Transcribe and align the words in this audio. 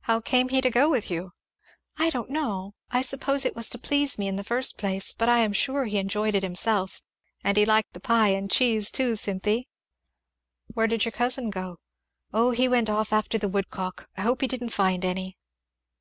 "How 0.00 0.20
came 0.20 0.48
he 0.48 0.60
to 0.60 0.70
go 0.70 0.88
with 0.90 1.08
you?" 1.08 1.34
"I 1.96 2.10
don't 2.10 2.30
know, 2.30 2.74
I 2.90 3.00
suppose 3.00 3.44
it 3.44 3.54
was 3.54 3.68
to 3.68 3.78
please 3.78 4.18
me, 4.18 4.26
in 4.26 4.34
the 4.34 4.42
first 4.42 4.76
place; 4.76 5.12
but 5.14 5.28
I 5.28 5.38
am 5.38 5.52
sure 5.52 5.84
he 5.84 5.98
enjoyed 5.98 6.34
it 6.34 6.42
himself; 6.42 7.00
and 7.44 7.56
he 7.56 7.64
liked 7.64 7.92
the 7.92 8.00
pie 8.00 8.30
and 8.30 8.50
cheese, 8.50 8.90
too, 8.90 9.14
Cynthy." 9.14 9.68
"Where 10.74 10.88
did 10.88 11.04
your 11.04 11.12
cousin 11.12 11.48
go?" 11.50 11.76
"O 12.32 12.50
he 12.50 12.66
went 12.66 12.90
off 12.90 13.12
after 13.12 13.38
the 13.38 13.48
woodcock. 13.48 14.10
I 14.16 14.22
hope 14.22 14.40
he 14.40 14.48
didn't 14.48 14.70
find 14.70 15.04
any." 15.04 15.38